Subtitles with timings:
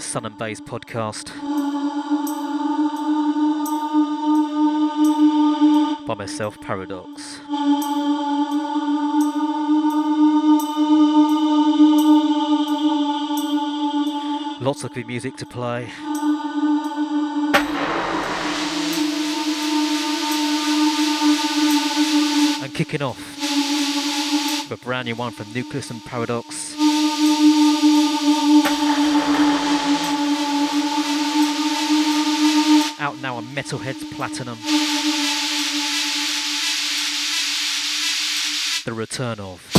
[0.00, 1.28] the Sun and Bass podcast
[6.06, 7.40] by myself, Paradox.
[14.62, 15.90] Lots of good music to play.
[22.62, 23.20] And kicking off
[24.70, 26.59] a brand new one from Nucleus and Paradox.
[33.54, 34.56] Metalheadz Platinum.
[38.84, 39.69] The return of.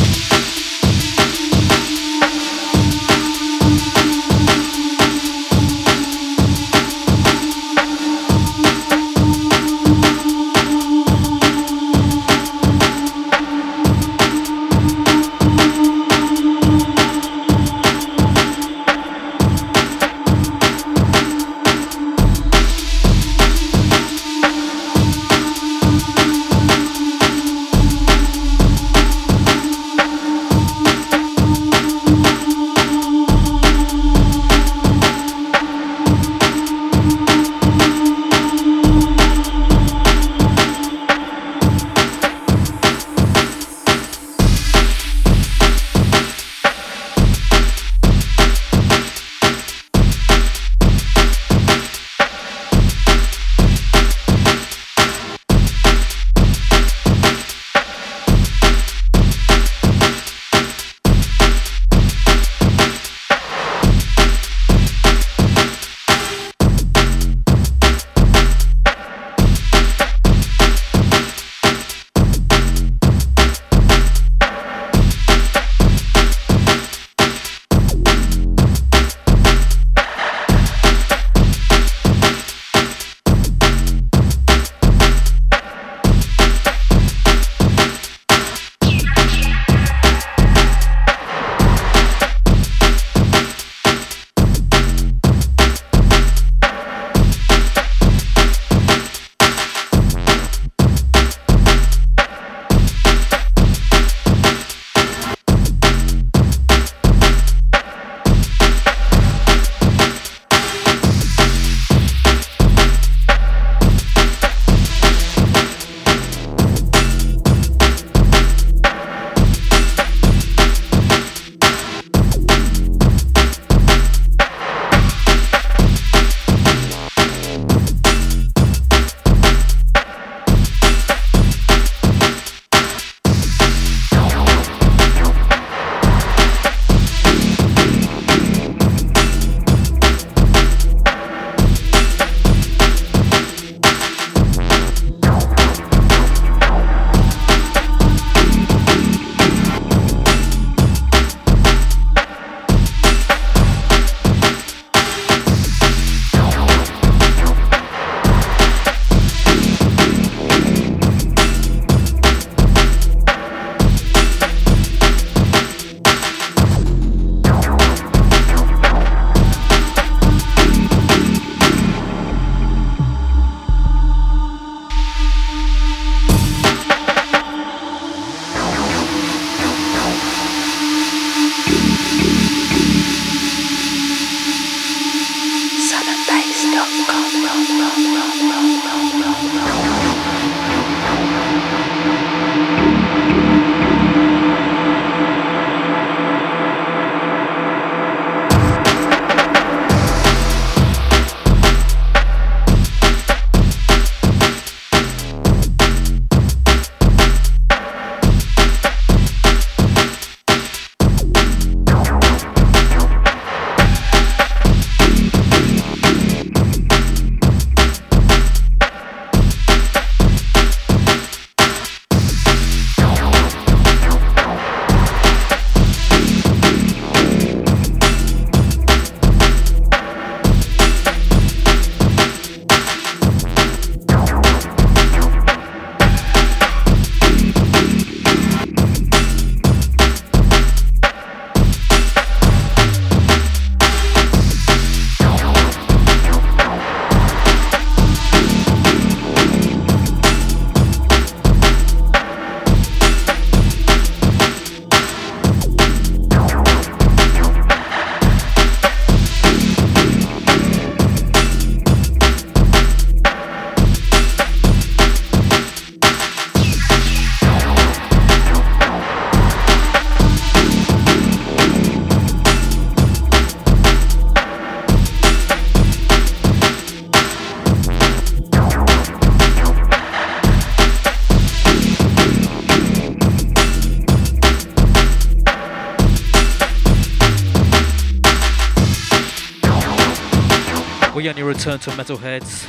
[291.63, 292.65] Return to Metalheadz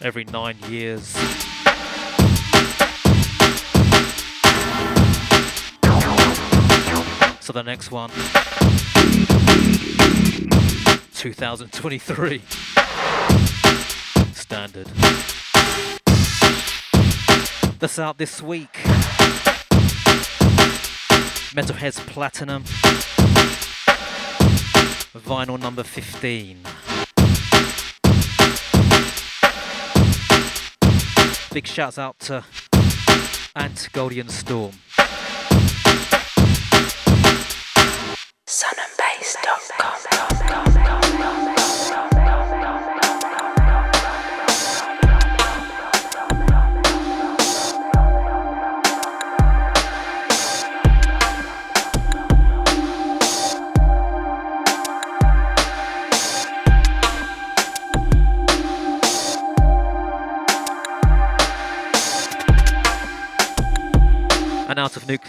[0.00, 1.02] every nine years.
[7.40, 8.10] So the next one,
[11.14, 12.40] 2023,
[14.32, 14.86] standard.
[17.80, 18.74] That's out this week.
[21.52, 22.62] Metalheadz Platinum.
[25.30, 26.58] Vinyl number 15.
[31.52, 32.42] Big shouts out to
[33.54, 34.72] Ant Goldie and Storm.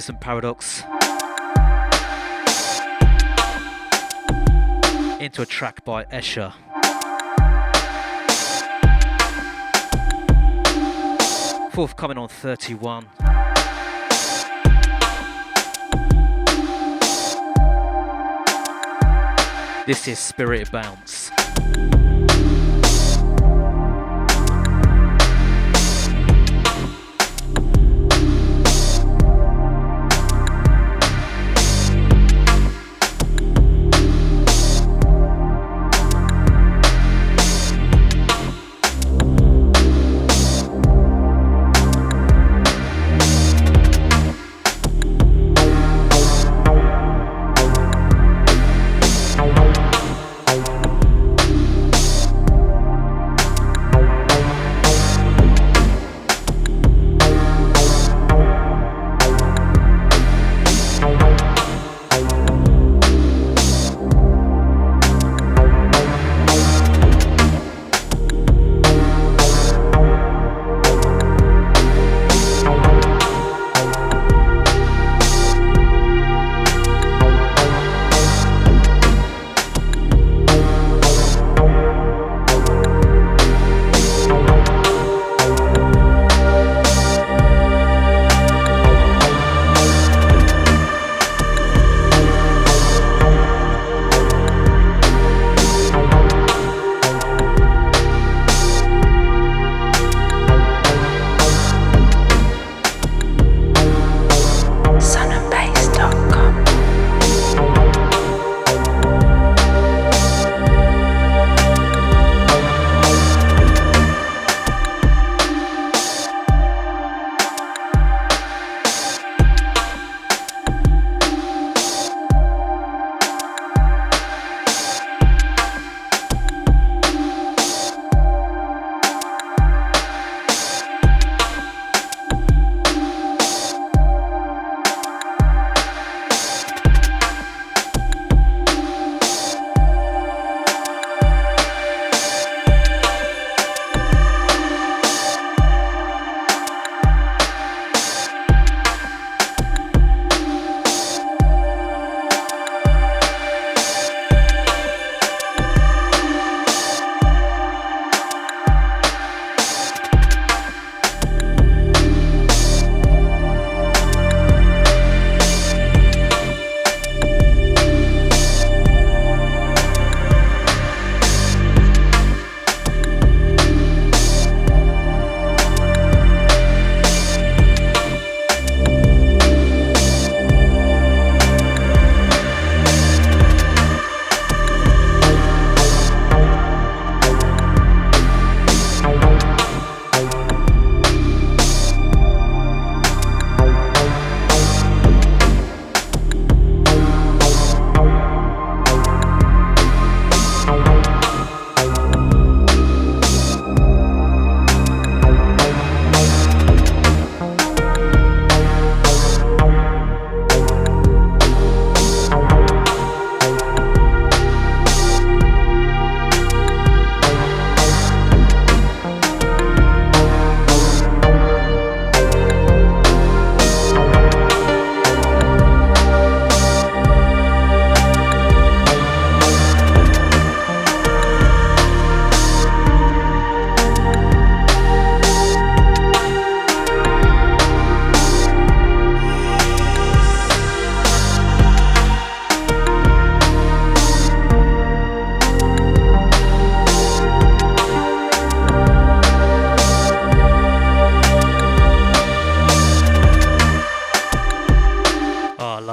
[0.01, 0.81] Out and Paradox
[5.21, 6.51] into a track by Escher.
[11.71, 13.05] Forthcoming on 31.
[19.85, 21.20] This is Spirit Bounce.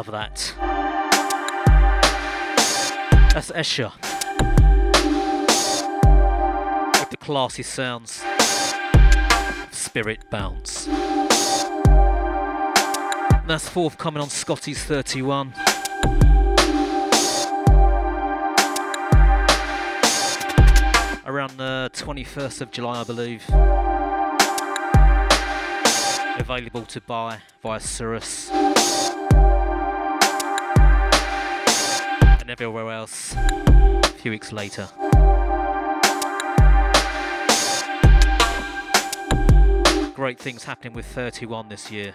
[0.07, 0.55] That.
[3.35, 3.93] That's Escher.
[6.99, 8.25] With the classy sounds
[9.71, 10.88] Spirit Bounce.
[13.49, 15.52] And that's forthcoming on Scotty's 31.
[21.26, 23.45] Around the 21st of July, I believe.
[26.38, 28.50] Available to buy via Cirrus.
[32.49, 34.88] And everywhere else a few weeks later.
[40.14, 42.14] Great things happening with 31 this year.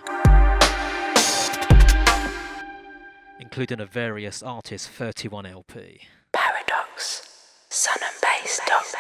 [3.40, 6.00] including a various artists 31 LP.
[6.32, 7.30] Paradox.
[7.70, 8.94] Sunandbass.com.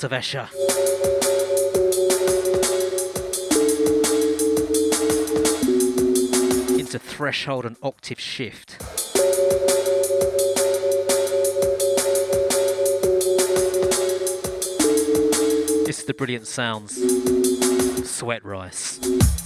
[0.00, 0.48] out of Escher.
[6.78, 8.78] Into threshold and octave shift.
[15.86, 16.94] This is the brilliant sounds.
[18.08, 19.39] Sweat rice.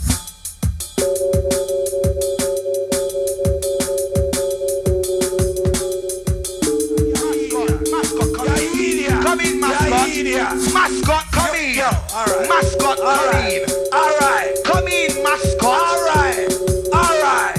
[12.49, 13.63] Mascot, come in.
[13.93, 14.55] All right.
[14.65, 15.65] Come in, mascot.
[15.65, 16.49] All right.
[16.93, 17.57] All right.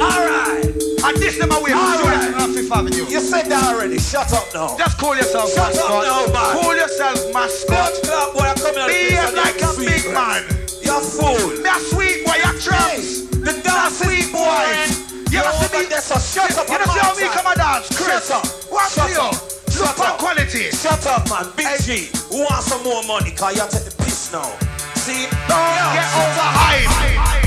[0.00, 0.66] All right.
[1.04, 1.72] And this is my way.
[1.72, 2.34] All right.
[2.40, 3.06] On Fifth Avenue.
[3.06, 3.98] You said that already.
[3.98, 4.76] Shut up now.
[4.76, 5.90] Just call yourself Shut mascot.
[5.90, 6.62] Up now, man.
[6.62, 7.92] Call yourself mascot.
[8.04, 10.42] Club boy, I'm coming Behave like a big man.
[10.42, 10.60] man.
[10.82, 11.60] You're fool.
[11.62, 13.26] Me a sweet boy, you're traps.
[13.30, 15.10] The dance sweet boy.
[15.30, 15.86] You know, see me?
[15.90, 16.66] Shut up.
[16.68, 18.26] You know how me come and dance, Chris?
[18.26, 18.46] Shut up.
[18.70, 19.50] What's you?
[19.70, 20.18] Shut up.
[20.18, 20.70] quality.
[20.70, 21.52] Shut up, man.
[21.56, 21.78] Big hey.
[22.06, 22.10] G.
[22.30, 23.30] Who wants some more money?
[23.30, 23.99] Cause you take piss
[24.32, 24.56] now.
[24.94, 25.26] See?
[25.48, 27.39] Don't get over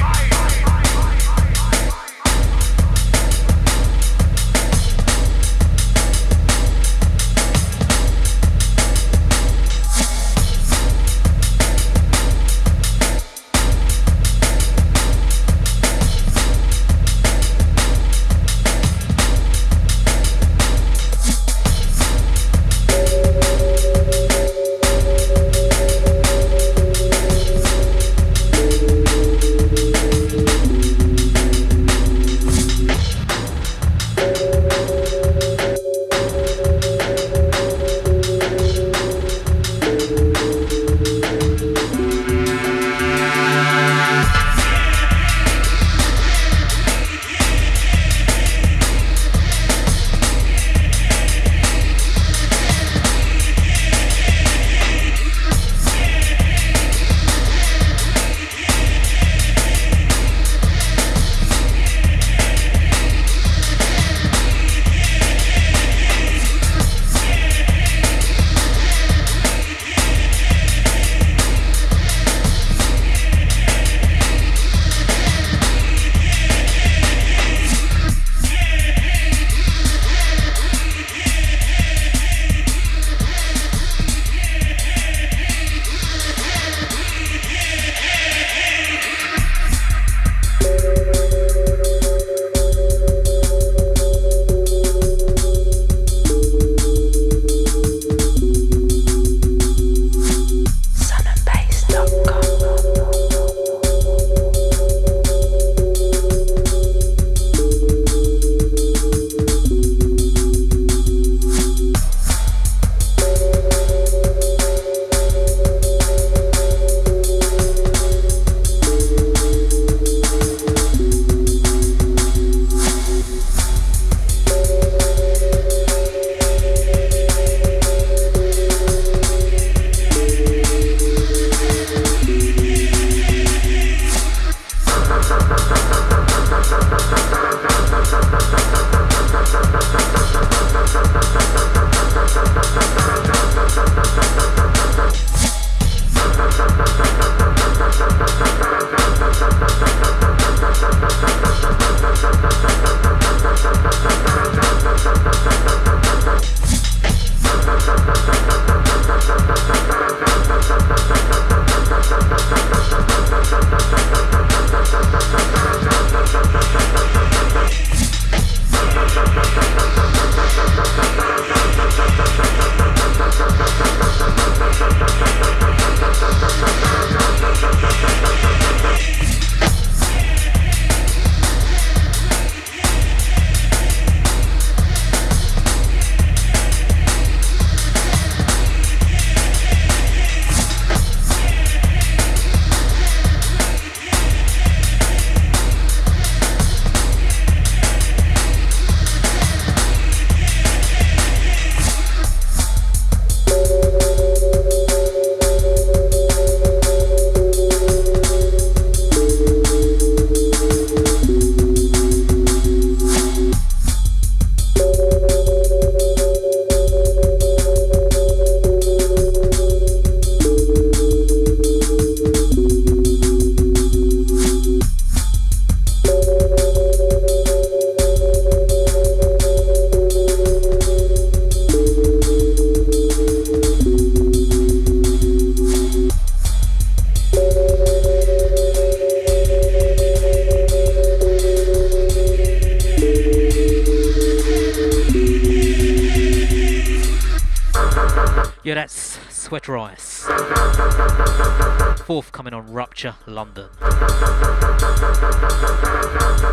[253.05, 253.67] on London.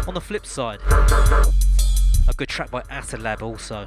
[0.07, 0.81] On the flip side,
[2.29, 3.87] a good track by Acid Lab also.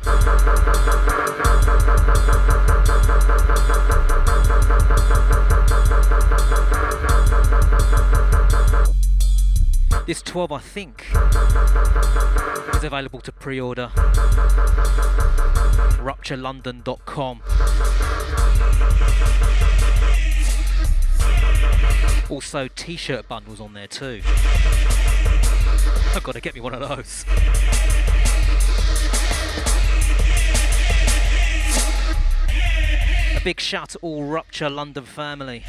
[10.06, 11.06] This 12, I think,
[12.76, 13.90] is available to pre order.
[16.04, 17.42] RuptureLondon.com.
[22.30, 24.22] Also, t shirt bundles on there too.
[26.16, 27.26] I've got to get me one of those.
[33.36, 35.64] A big shout to all Rupture London family.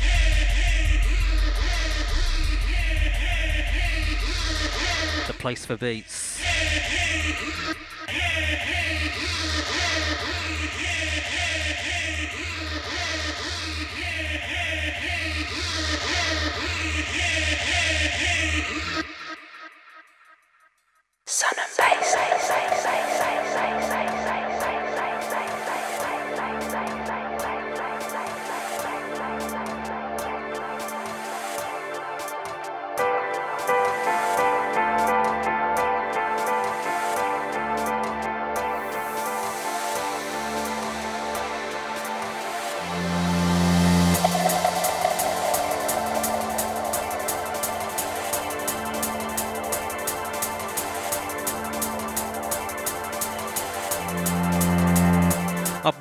[5.27, 6.34] The place for beats.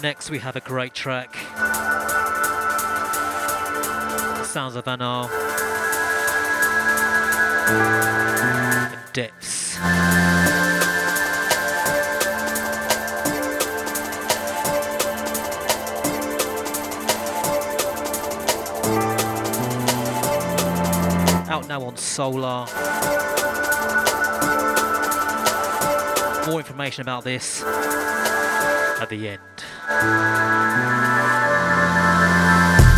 [0.03, 1.33] Next, we have a great track.
[4.45, 5.29] Sounds of Anar.
[9.13, 9.77] Depths.
[21.49, 22.65] Out now on Solar.
[26.45, 29.52] More information about this at the end.
[29.89, 30.01] Love
[32.77, 32.92] the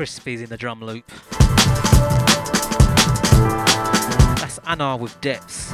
[0.00, 1.06] Rice Krispies in the drum loop.
[4.38, 5.70] That's Anna with Depths.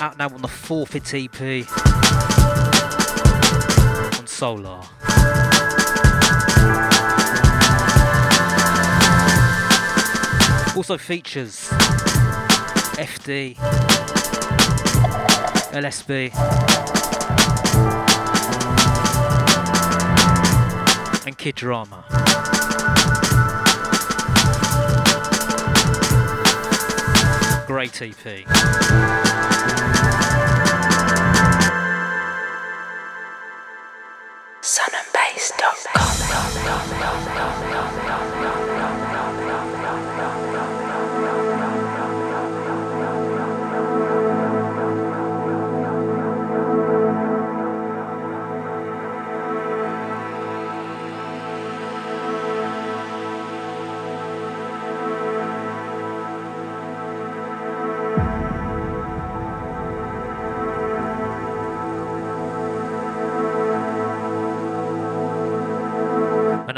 [0.00, 1.66] Out now on the Forfeit EP
[4.18, 4.80] on Solar.
[10.76, 11.68] Also features
[12.96, 13.56] FD,
[15.74, 16.67] LSB,
[21.28, 22.06] and Kid Drama.
[27.66, 28.46] Great EP.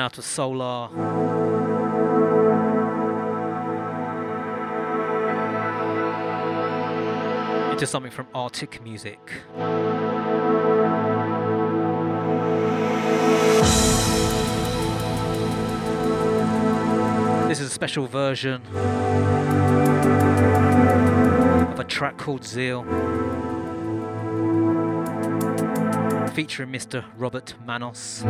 [0.01, 0.89] Out of Solar.
[7.71, 9.21] Into something from Arctic Music.
[17.47, 18.63] This is a special version
[21.73, 22.85] of a track called Zeal
[26.33, 27.05] featuring Mr.
[27.19, 28.25] Robert Manos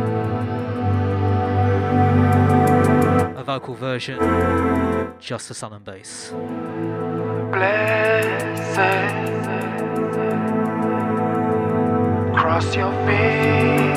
[3.37, 4.19] a vocal version
[5.19, 6.31] just for Sun and Bass.
[7.51, 8.75] Blessed,
[12.35, 13.91] cross your fingers.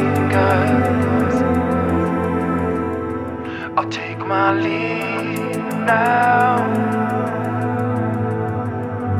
[3.76, 6.58] I'll take my leave now.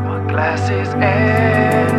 [0.07, 1.94] My glass is empty.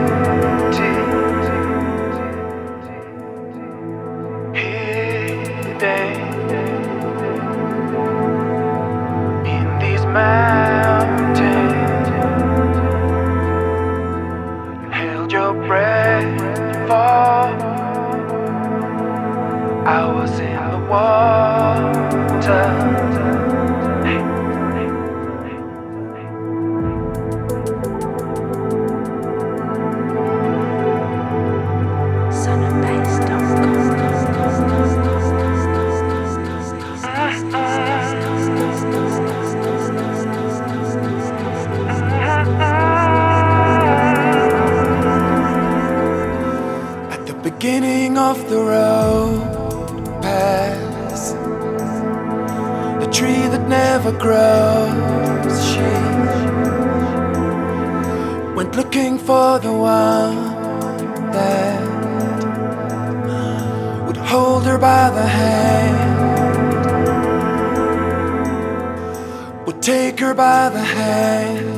[70.25, 71.77] Her by the hand.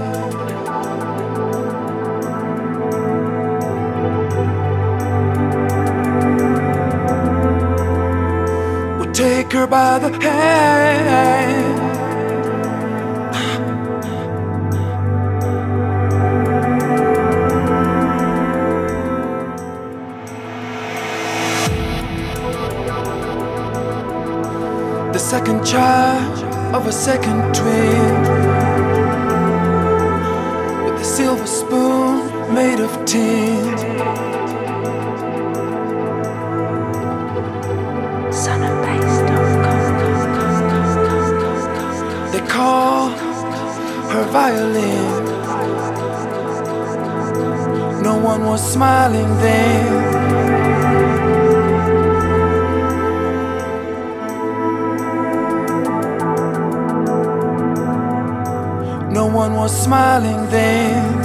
[8.99, 11.87] We'll take her by the hand.
[25.13, 26.37] The second child
[26.73, 28.36] of a second twin
[31.17, 33.75] silver spoon made of tin.
[42.31, 43.09] They call
[44.11, 45.23] her violin.
[48.03, 50.06] No one was smiling then.
[59.17, 61.17] No one was smiling then.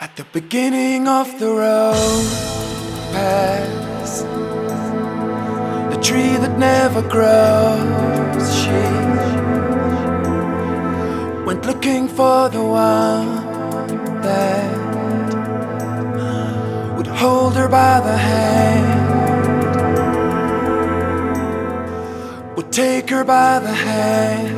[0.00, 2.07] At the beginning of the road
[6.58, 8.46] never grows.
[8.60, 8.80] She
[11.46, 13.46] went looking for the one
[14.22, 14.76] that
[16.96, 18.96] would hold her by the hand,
[22.56, 24.57] would take her by the hand.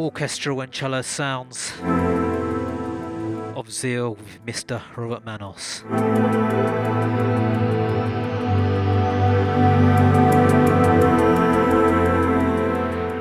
[0.00, 1.74] Orchestral and cello sounds
[3.54, 4.80] of Zeal with Mr.
[4.96, 5.84] Robert Manos.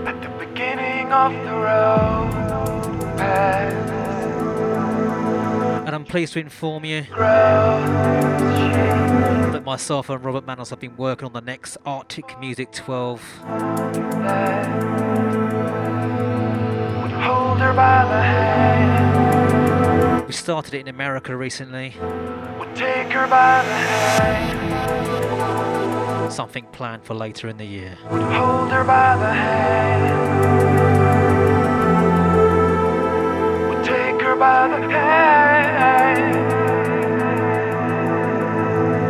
[0.07, 2.31] At the beginning of the road
[3.17, 3.89] path
[5.85, 7.01] And I'm pleased to inform you
[9.51, 13.19] that myself and Robert Manos have been working on the next Arctic Music 12
[20.27, 21.93] We started it in America recently.
[22.57, 24.59] would take her by the hand,
[26.31, 27.97] Something planned for later in the year.
[28.09, 30.03] would hold her by the hand,
[33.69, 36.35] would take her by the hand.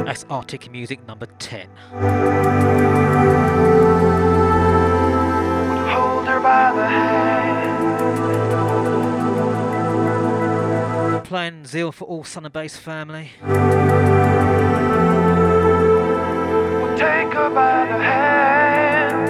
[0.08, 1.70] That's Arctic Music number 10.
[1.94, 2.02] would
[5.92, 7.29] hold her by the hand.
[11.30, 13.30] Playing Zeal for all and Bass family.
[13.44, 13.52] Would
[16.98, 19.30] take her by the hand.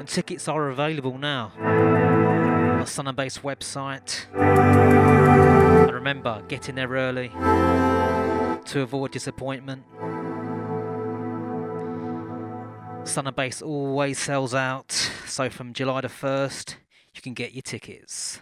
[0.00, 4.24] And tickets are available now on the Sun and Bass website.
[4.34, 9.84] And remember, get in there early to avoid disappointment.
[13.06, 14.90] Sun and Bass always sells out,
[15.26, 16.76] so from July the 1st,
[17.14, 18.40] you can get your tickets.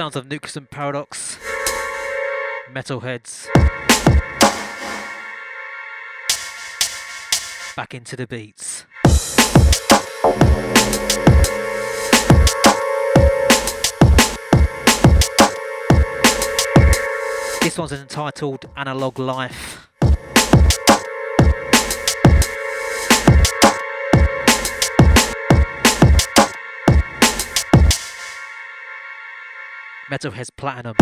[0.00, 1.36] Sounds of Nucleus and Paradox,
[2.72, 3.48] Metalheadz.
[7.76, 8.86] Back into the beats.
[17.60, 19.89] This one's entitled Analog Life.
[30.10, 30.96] Metalheadz Platinum.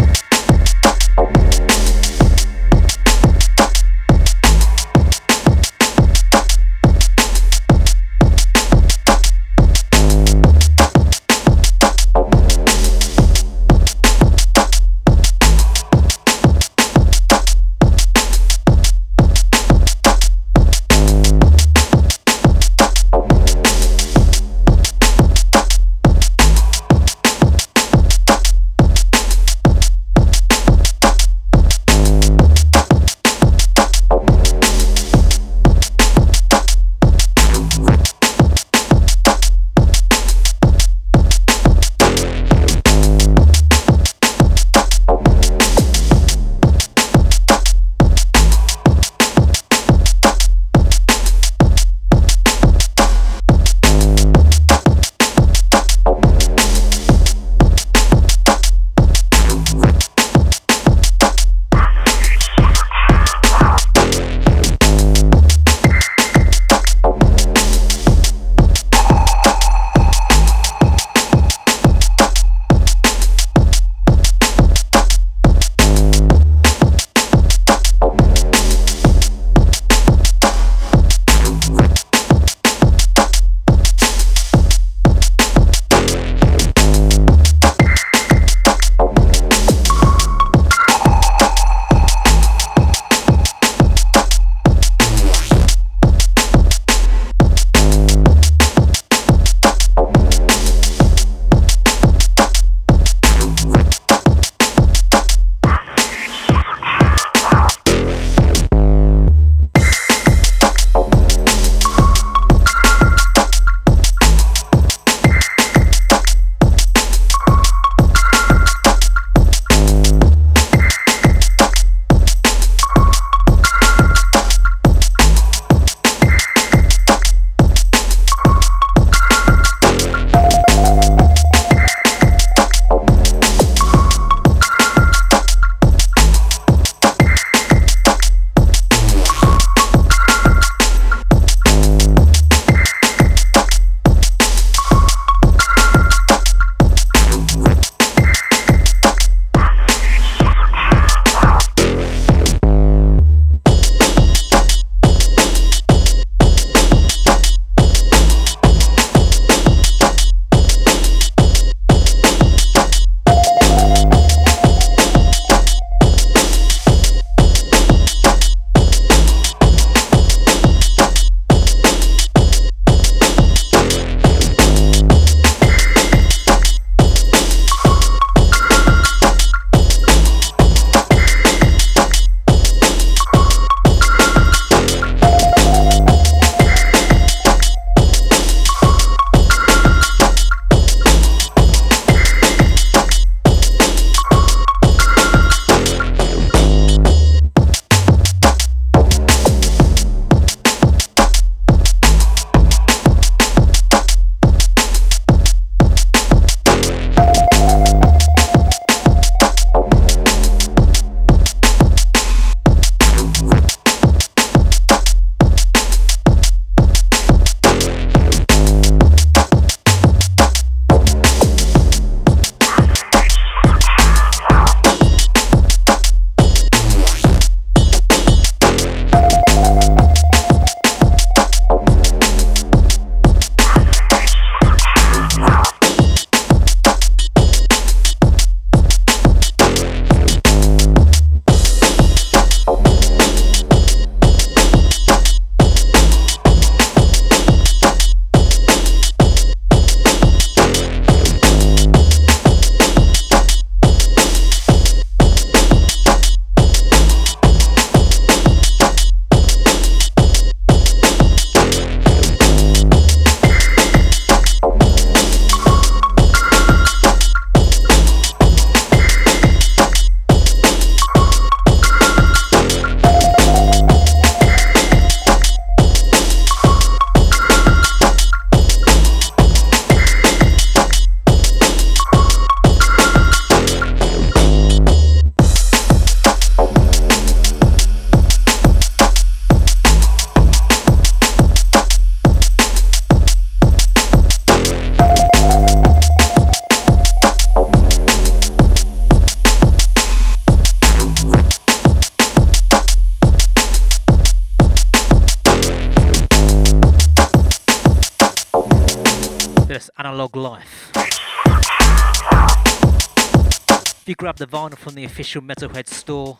[314.89, 316.39] From the official Metalhead store,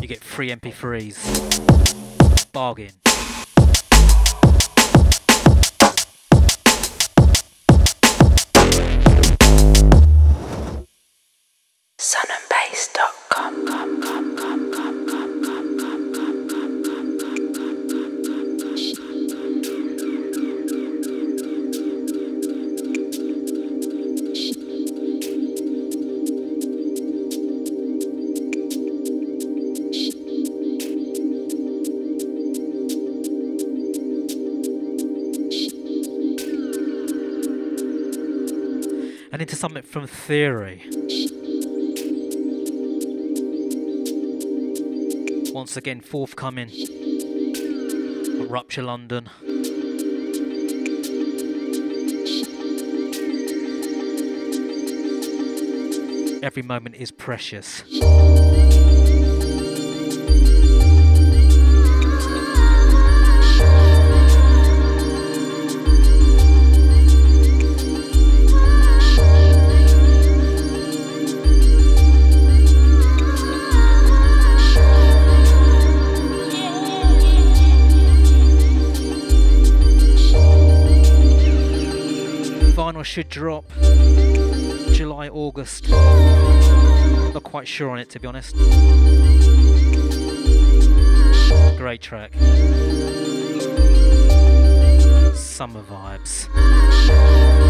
[0.00, 2.52] you get free MP3s.
[2.52, 2.90] Bargain.
[39.92, 40.82] From Theory.
[45.52, 46.70] Once again, forthcoming.
[48.48, 49.28] Rupture London.
[56.42, 57.82] Every moment is precious.
[83.12, 83.70] Should drop
[84.92, 85.90] July, August.
[85.90, 88.56] Not quite sure on it to be honest.
[91.76, 92.32] Great track.
[95.34, 97.61] Summer vibes.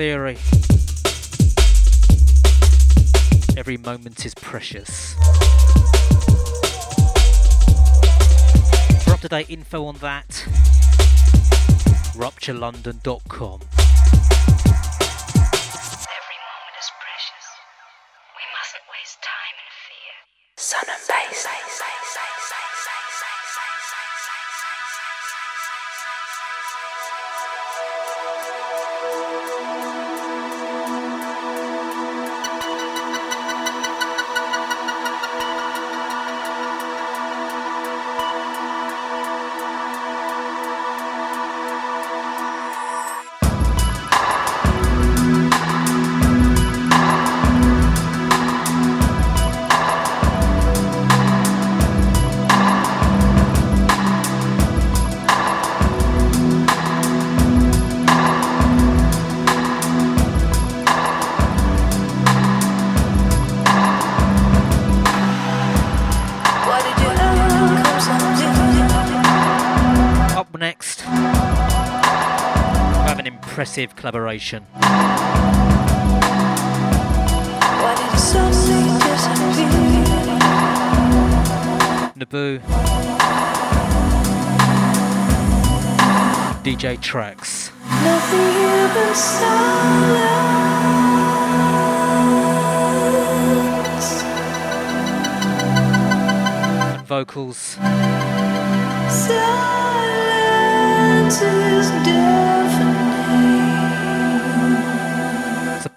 [0.00, 0.38] Theory.
[3.58, 5.12] Every moment is precious.
[9.04, 10.28] For up to date info on that,
[12.16, 13.79] rupturelondon.com.
[73.80, 74.66] impressive collaboration.
[82.16, 82.60] Naibu.
[86.62, 87.70] DJ Tracks.
[96.92, 97.76] And vocals
[99.08, 99.80] Silence
[101.42, 102.79] is.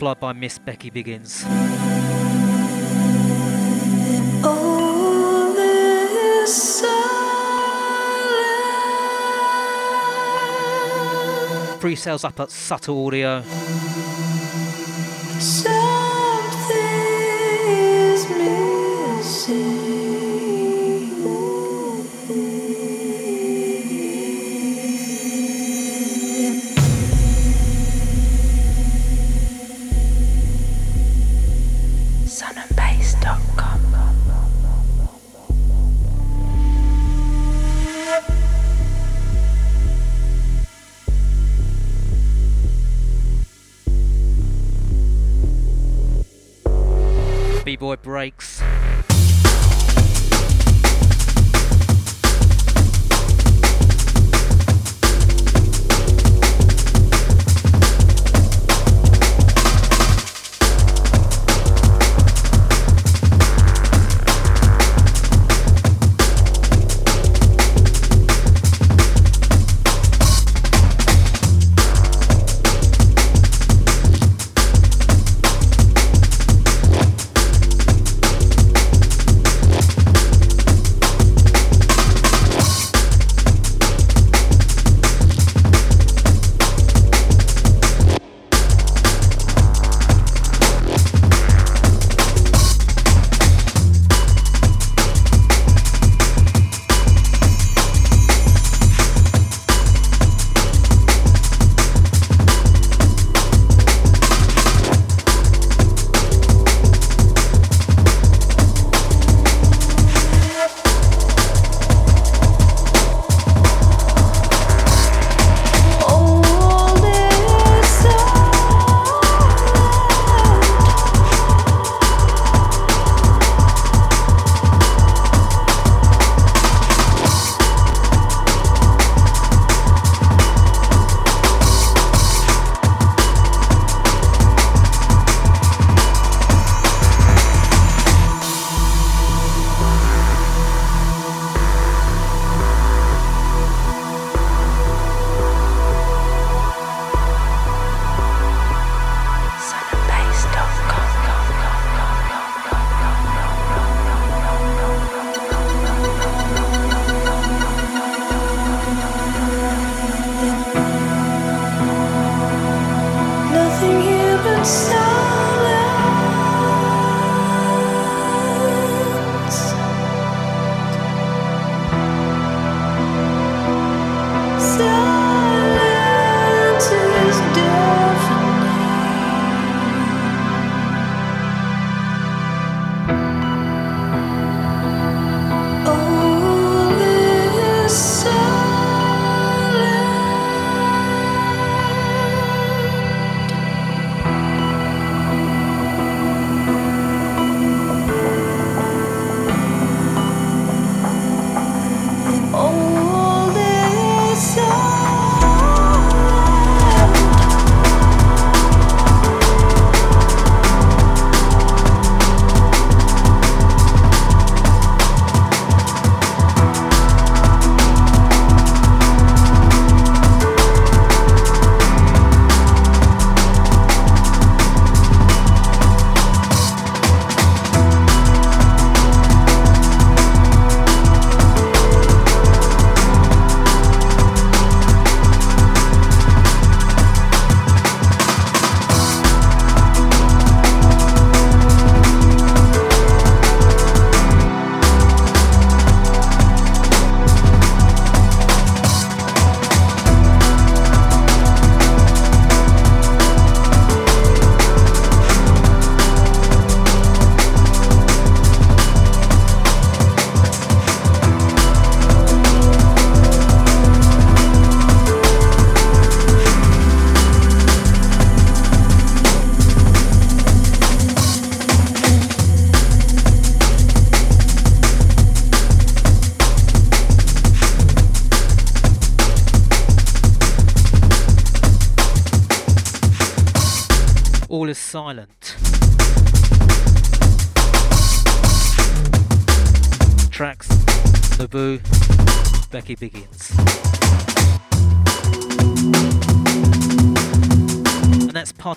[0.03, 1.45] Supplied by Miss Becky Biggins.
[4.43, 6.81] Oh, this.
[11.79, 13.43] Pre sales up at Subtle Audio.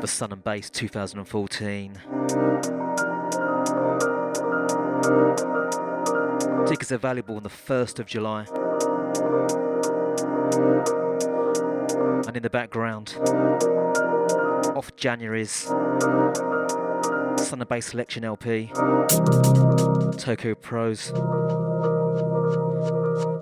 [0.01, 1.93] For Sun and Bass 2014.
[6.66, 8.47] Tickets are available on the 1st of July.
[12.26, 13.16] And in the background,
[14.76, 16.32] off January's Sun
[17.61, 18.70] and Bass Selection LP,
[20.18, 21.12] Tokyo Prose.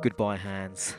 [0.03, 0.95] Goodbye, hands.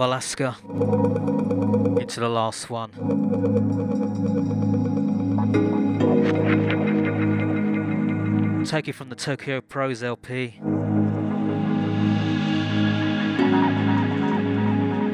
[0.00, 0.56] Of Alaska
[2.00, 2.90] into the last one.
[8.64, 10.58] Take it from the Tokyo Prose LP.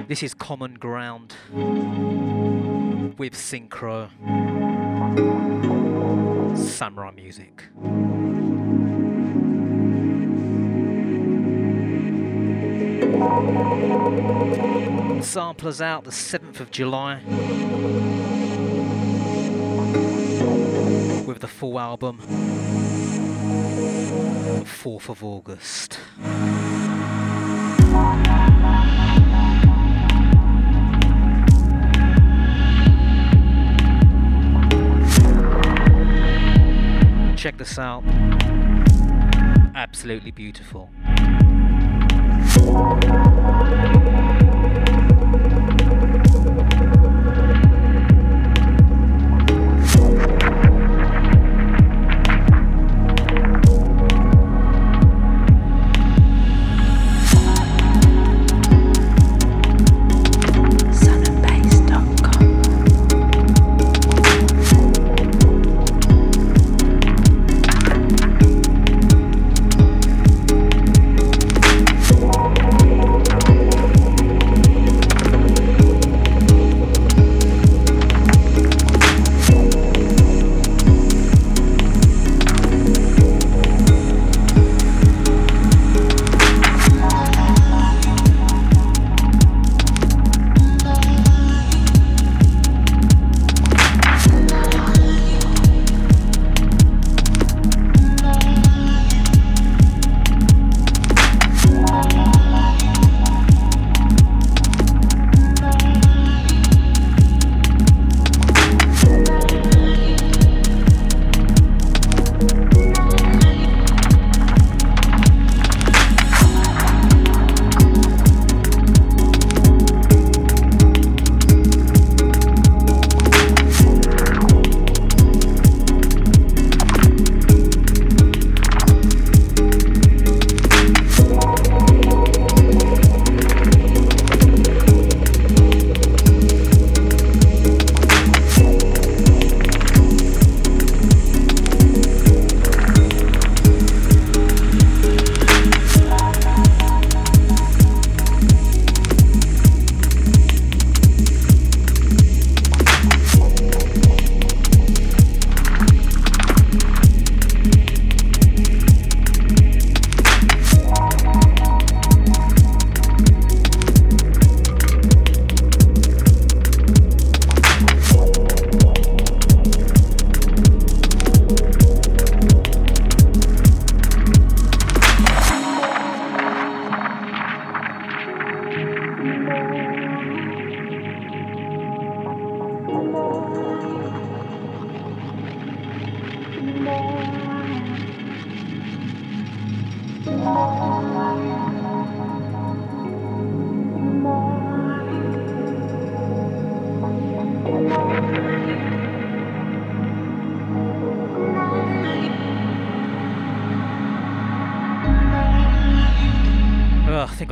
[0.07, 4.11] This is Common Ground with Synchro.
[6.57, 7.65] Samurai music.
[15.23, 17.21] Samplers out the 7th of July
[21.27, 22.21] with the full album
[24.59, 25.99] the 4th of August.
[37.37, 38.03] Check this out.
[39.75, 40.91] Absolutely beautiful.
[42.67, 44.06] Sunandbass.com.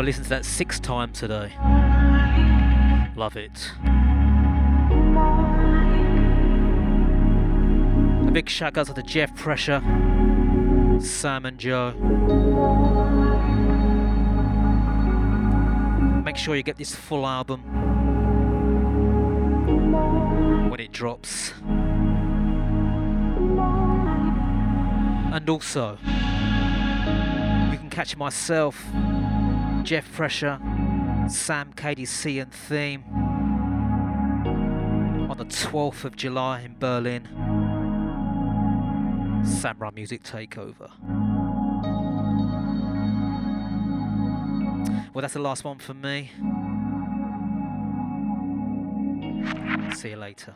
[0.05, 1.53] listened to that six times today.
[3.17, 3.71] Love it.
[8.29, 9.81] A big shout out to Jeff Pressure,
[11.01, 11.95] Sam and Joe.
[16.35, 17.61] make sure you get this full album
[20.69, 21.53] when it drops.
[25.33, 25.97] And also,
[27.71, 28.85] you can catch myself,
[29.85, 30.59] Jeff Pressure,
[31.29, 33.05] Sam KDC and Theme
[35.31, 37.29] on the 12th of July in Berlin.
[39.45, 40.91] Samurai Music Takeover.
[45.13, 46.31] Well, that's the last one for me.
[49.95, 50.55] See you later.